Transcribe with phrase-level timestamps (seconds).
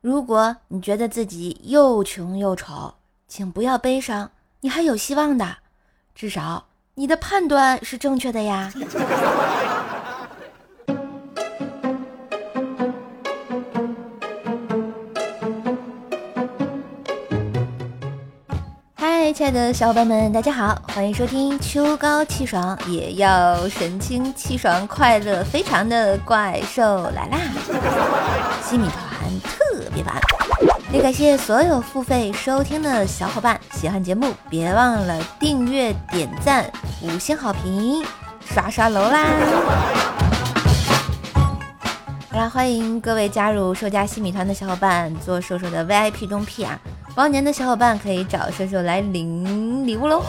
[0.00, 2.94] 如果你觉得自己又穷又丑，
[3.26, 5.56] 请不要悲伤，你还有希望的，
[6.14, 8.72] 至少你的判断是正确的呀。
[18.94, 27.38] 嗨亲爱的小伙伴们，大家好，欢迎收听秋高气爽也要神清气爽、快乐非常的怪兽来啦！
[28.62, 29.67] 西米团特
[29.98, 30.14] 别版，
[30.92, 36.70] 也感谢所有付费收听的小伙伴，喜欢节目别忘了订阅、点赞、
[37.02, 38.04] 五星好评、
[38.40, 39.24] 刷刷楼啦！
[42.30, 46.78] 好啦，欢迎各位加入兽家西米团的小伙伴做兽兽的 VIP 中 P 啊！
[47.16, 50.22] 包年的小伙伴可以找兽兽来领礼物喽。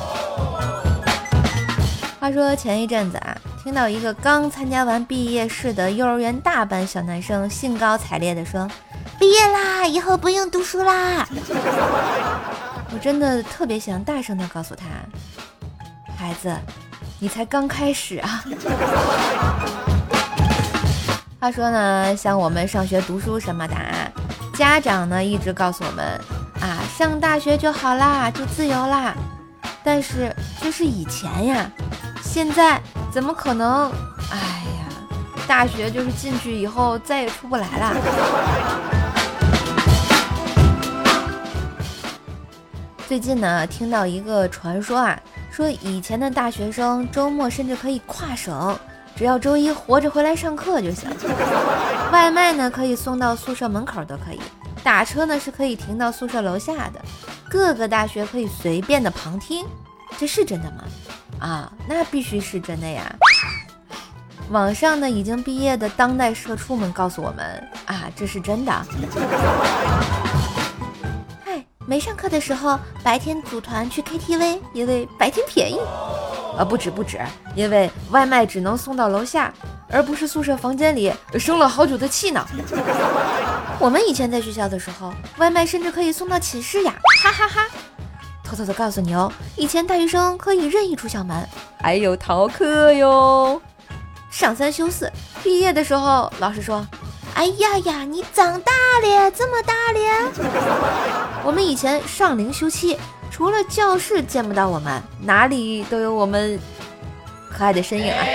[2.19, 8.67] 话说前一阵子啊，听到一个刚参加完毕业式的幼儿园大班小男生兴高采烈地说
[9.19, 11.27] ：“毕业啦，以后不用读书啦！”
[12.91, 14.85] 我真的特别想大声地告诉他
[16.17, 16.55] ：“孩子，
[17.19, 18.43] 你才刚开始啊！”
[21.39, 23.75] 话说呢，像我们上学读书什么的，
[24.53, 26.05] 家长呢一直告诉我们。
[26.61, 29.13] 啊，上大学就好啦，就自由啦。
[29.81, 31.71] 但是这是以前呀，
[32.21, 33.89] 现在怎么可能？
[34.29, 34.89] 哎呀，
[35.47, 37.95] 大学就是进去以后再也出不来了。
[43.09, 48.77] 最近呢，听到一个传说啊，说以前的大学生周末甚至可以跨省，
[49.15, 51.09] 只要周一活着回来上课就行。
[52.13, 54.39] 外卖呢，可以送到宿舍门口都可以。
[54.83, 57.01] 打车呢是可以停到宿舍楼下的，
[57.49, 59.65] 各个大学可以随便的旁听，
[60.19, 60.83] 这是真的吗？
[61.39, 63.11] 啊，那必须是真的呀！
[64.51, 68.71] 网上呢已经毕业的当代社畜们告诉我们啊，这是真的。
[71.89, 75.79] 嗨，没上课的时候，白天组团去 KTV，因为白天便宜。
[76.55, 77.19] 啊，不止不止，
[77.55, 79.51] 因为外卖只能送到楼下，
[79.89, 82.45] 而不是宿舍房间里生了好久的气呢。
[83.79, 86.93] 我们以前在学校的时候，外卖甚至可以送到寝室呀！
[87.23, 87.65] 哈哈哈。
[88.43, 91.43] 偷偷的告诉你哦，以前大学生可以任意出校门，
[91.81, 93.59] 还有逃课哟。
[94.29, 96.85] 上三休四，毕业的时候，老师说
[97.33, 98.71] ：“哎呀呀，你长大
[99.01, 102.97] 了，这么大了。”我们以前上零休七，
[103.31, 106.59] 除了教室见不到我们，哪里都有我们
[107.49, 108.25] 可爱的身影啊。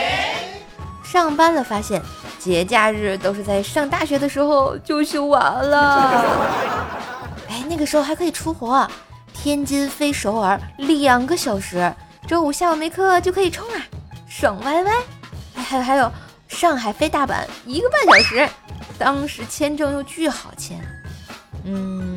[1.03, 2.03] 上班了，发现。
[2.37, 6.23] 节假日都是在上大学的时候就休完了，
[7.49, 8.87] 哎，那个时候还可以出活，
[9.33, 11.91] 天津飞首尔两个小时，
[12.29, 13.81] 周五下午没课就可以冲啊，
[14.29, 14.93] 爽歪歪。
[15.57, 16.13] 哎，还有还有，
[16.49, 18.47] 上海飞大阪一个半小时，
[18.99, 20.79] 当时签证又巨好签。
[21.65, 22.14] 嗯，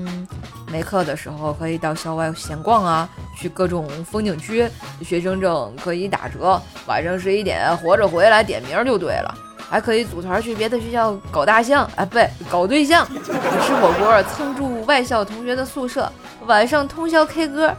[0.72, 4.70] 没课的时候可以到校外闲逛啊，去各种风景区，
[5.02, 9.36] 学生证可以打折，晚上十一点活着回来点名就对了。
[9.70, 16.10] 还可以组团去别的学校搞大象，哎，不对，搞对象，吃火锅，蹭住外校同学的宿舍，
[16.46, 17.76] 晚上通宵 K 歌，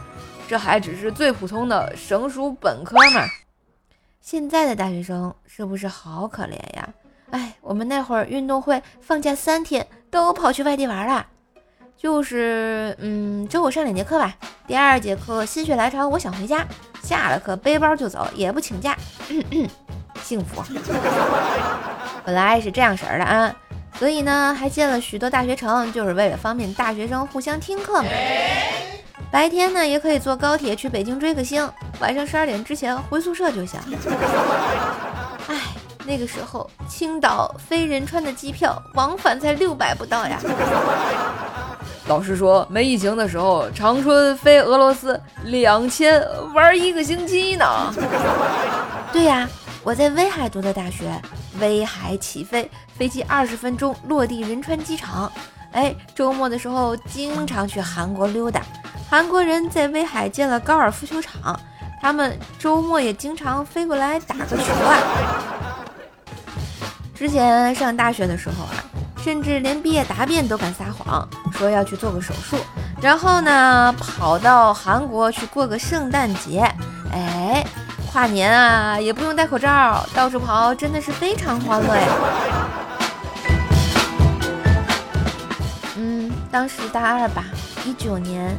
[0.47, 3.25] 这还只是最普通的省属本科嘛。
[4.21, 6.89] 现在的大学生是不是好可怜呀？
[7.31, 11.25] 哎，我们那会儿运动会放假三天，都跑去外地玩了。
[12.01, 14.33] 就是，嗯，周五上两节课吧，
[14.65, 16.65] 第二节课心血来潮，我想回家，
[17.03, 18.95] 下了课背包就走，也不请假。
[20.23, 20.63] 幸福，
[22.23, 23.53] 本来是这样式儿的啊，
[23.99, 28.07] 所以呢，还建了许多大学城，就是为了方便大学生互相听课嘛。
[29.29, 33.77] 白天呢，也可以坐高铁去北京追个星，晚上十二点之前回宿舍就行。
[35.49, 35.59] 哎，
[36.05, 40.39] 那个时候青岛飞仁川的机票往返才六百不到呀。
[42.09, 46.19] 老师说，没疫情的时候，长春飞俄罗斯两千，
[46.55, 47.93] 玩一个星期呢。
[49.13, 49.47] 对呀。
[49.81, 51.09] 我在威海读的大学，
[51.61, 55.31] 威海起飞，飞机二十分钟落地仁川机场。
[55.71, 58.61] 哎，周末的时候经常去韩国溜达，
[59.09, 61.57] 韩国人在威海建了高尔夫球场，
[62.01, 65.79] 他们周末也经常飞过来打个球啊。
[67.15, 68.83] 之前上大学的时候啊，
[69.23, 71.27] 甚至连毕业答辩都敢撒谎，
[71.59, 72.57] 说要去做个手术，
[72.99, 76.61] 然后呢跑到韩国去过个圣诞节。
[77.11, 77.63] 哎。
[78.11, 82.07] 跨年啊，也不用戴口罩，到处跑，真的是非常欢乐呀。
[85.95, 87.43] 嗯，当时大二吧，
[87.85, 88.57] 一九年，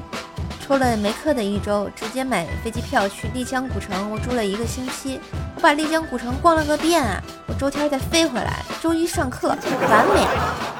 [0.64, 5.20] 抽了没课的一周，直接买飞机票去丽江古城，我住了一个星期，
[5.56, 7.20] 我把丽江古城逛了个遍啊。
[7.48, 10.79] 我周天再飞回来，周一上课，完美。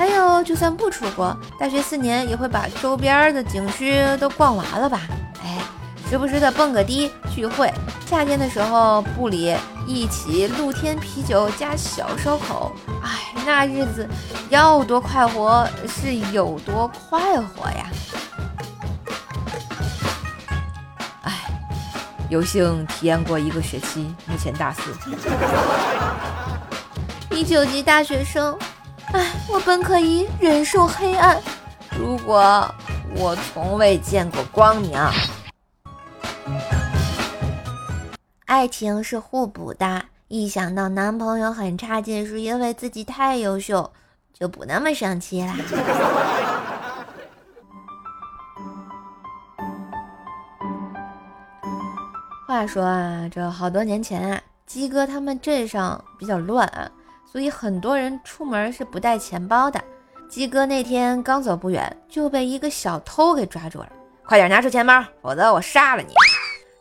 [0.00, 5.02] 还有，就算不出国，大学四年也会把周边的景区都逛完了吧？
[5.44, 5.58] 哎，
[6.08, 7.70] 时不时的蹦个迪聚会，
[8.06, 9.54] 夏天的时候部里
[9.86, 14.08] 一起露天啤酒加小烧烤，哎，那日子
[14.48, 17.86] 要多快活是有多快活呀！
[21.24, 21.32] 哎，
[22.30, 24.80] 有幸体验过一个学期，目前大四，
[27.36, 28.58] 一九级大学生。
[29.12, 31.40] 唉，我本可以忍受黑暗，
[31.98, 32.72] 如果
[33.16, 34.96] 我从未见过光明。
[38.46, 43.92] 爱情是互补的，一想到男朋友很差劲是因为自己太优秀，
[44.32, 45.56] 就不那么生气啦。
[52.46, 56.90] 话说啊，这好多年前啊，鸡哥他们镇上比较乱啊。
[57.30, 59.80] 所以很多人出门是不带钱包的。
[60.28, 63.88] 鸡哥那天刚走不远，就被一个小偷给抓住了。
[64.24, 66.12] 快点拿出钱包，否则我杀了你！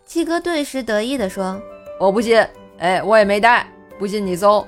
[0.06, 1.60] 鸡哥顿时得意地说
[2.00, 2.44] ：“我不信，
[2.80, 3.68] 哎，我也没带，
[3.98, 4.68] 不信你搜。”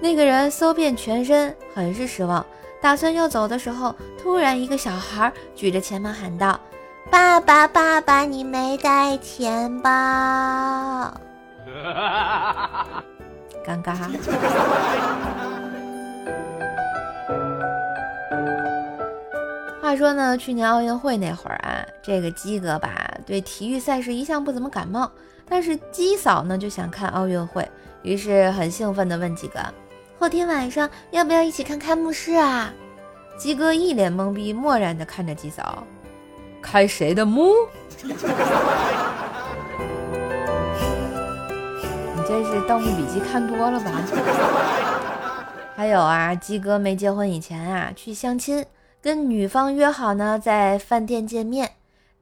[0.00, 2.44] 那个人搜遍全身，很是失望，
[2.80, 6.58] 打算要走的时候，突然一个小孩举着钱包喊道
[7.10, 9.90] ：“爸爸，爸爸，你没带钱包。”
[13.66, 13.96] 尴尬。
[19.80, 25.10] 话说呢，去年奥运会那会儿啊，这个鸡哥吧对体育赛事一向不怎么感冒，
[25.48, 27.68] 但是鸡嫂呢就想看奥运会，
[28.02, 29.58] 于是很兴奋地问鸡哥
[30.18, 32.72] ：“后天晚上要不要一起看开幕式啊？”
[33.36, 35.82] 鸡哥一脸懵逼，漠然地看着鸡嫂
[36.62, 37.50] ：“开谁的幕？”
[42.32, 43.92] 这是《盗墓笔记》看多了吧？
[45.76, 48.64] 还有啊，鸡哥没结婚以前啊，去相亲，
[49.02, 51.72] 跟女方约好呢，在饭店见面。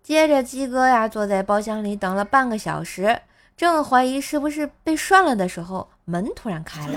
[0.02, 3.20] 接着，鸡哥呀坐在包厢里等了半个小时，
[3.56, 6.94] 正怀疑是不是被涮了的时候，门突然开了，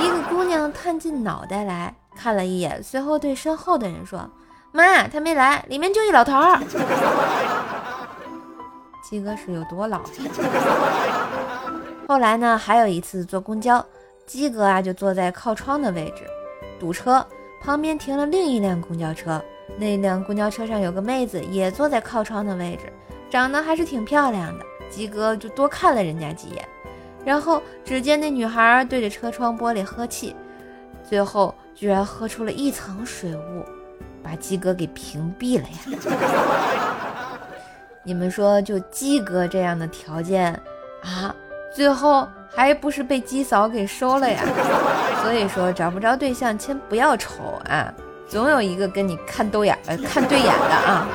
[0.00, 4.26] 一个姑娘探进脑袋来看了一眼，随后对身后的人说
[4.72, 6.32] ：“妈，他没来，里面就一老头。”
[9.04, 10.00] 鸡哥是有多老？
[12.08, 12.58] 后来呢？
[12.58, 13.84] 还有一次坐公交，
[14.26, 16.24] 鸡哥啊就坐在靠窗的位置，
[16.78, 17.24] 堵车，
[17.62, 19.42] 旁边停了另一辆公交车，
[19.78, 22.92] 那辆公交车上有个妹子也坐在靠窗的位置，
[23.30, 24.64] 长得还是挺漂亮的。
[24.90, 26.68] 鸡哥就多看了人家几眼，
[27.24, 30.36] 然后只见那女孩对着车窗玻璃喝气，
[31.08, 33.64] 最后居然喝出了一层水雾，
[34.22, 37.38] 把鸡哥给屏蔽了呀！
[38.04, 40.52] 你们说，就鸡哥这样的条件
[41.02, 41.34] 啊？
[41.74, 44.42] 最后还不是被鸡嫂给收了呀？
[45.22, 47.92] 所以说找不着对象，先不要愁啊，
[48.28, 51.08] 总有一个跟你看对眼呃看对眼的啊。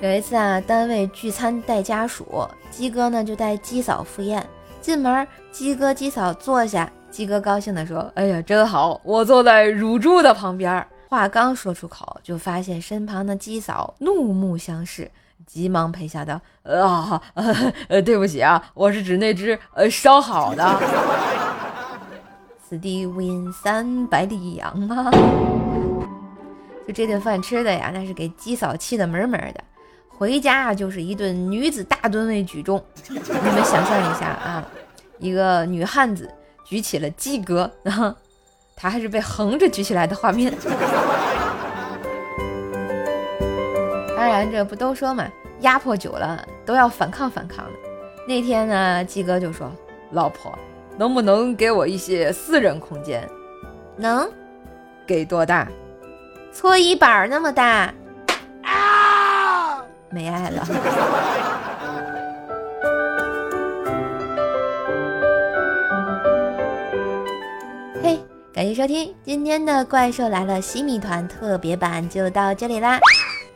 [0.00, 4.44] 有一次啊，单位聚餐带家属，鸡哥呢就带鸡嫂赴宴。
[4.80, 15.08] 进门，鸡哥鸡嫂坐下，鸡哥高兴地说：“哎呀，真好，我坐在乳猪的旁边。”话刚说出口，就发现身旁的鸡嫂怒目相视。
[15.46, 17.20] 急忙赔笑道：“啊，
[17.88, 20.80] 呃，对不起啊，我是指那只呃烧好的。
[22.68, 25.10] 此地无银三百两羊啊！
[26.86, 29.62] 就这顿饭吃的呀，那是给鸡嫂气的闷闷的。
[30.08, 32.82] 回家啊，就是一顿女子大吨位举重。
[33.08, 34.64] 你们想象一下啊，
[35.18, 36.32] 一个女汉子
[36.64, 38.14] 举起了鸡格，然后
[38.74, 40.52] 她还是被横着举起来的画面。”
[44.22, 45.26] 当然，这不都说嘛，
[45.62, 47.72] 压迫久了都要反抗反抗的。
[48.24, 49.68] 那天呢，鸡哥就说
[50.12, 50.56] ：“老婆，
[50.96, 53.28] 能不能给我一些私人空间
[53.98, 54.30] ？”“能。
[55.04, 55.66] ”“给多大
[56.54, 57.92] ？”“搓衣板那么大。
[58.62, 60.64] ”“啊！”没爱了。
[68.00, 68.20] 嘿，
[68.54, 73.00] 感谢收听今天的《怪兽来了》西米团特别版，就到这里啦。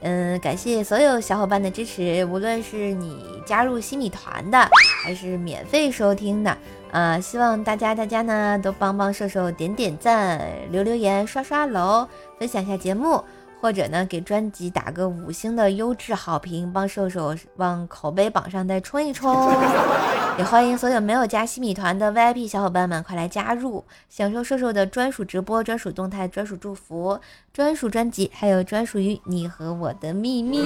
[0.03, 4.69] 嗯，感谢所有小伙伴的支持，无论是你加入新米团的，
[5.03, 6.57] 还是免费收听的，
[6.91, 12.07] 呃，希望大家大家呢都帮帮瘦瘦点点赞、留留言、刷刷楼、
[12.39, 13.23] 分享一下节目。
[13.61, 19.51] 或者呢，给专辑打个五星的优质好评，帮瘦瘦往口碑榜上再冲一冲。
[20.39, 27.19] 也欢迎所有没有加西米团的 VIP 小伙伴们，快来加入，享受瘦瘦的专属直播、专属动态、专属祝福、
[27.53, 30.63] 专属专辑，还有专属于你和我的秘密。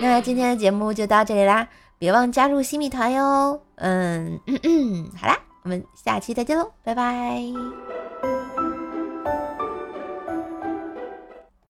[0.00, 1.68] 那今天的节目就到这里啦。
[1.98, 3.60] 别忘加入西米团哟。
[3.76, 7.91] 嗯嗯嗯，好啦，我们下期再见喽，拜拜。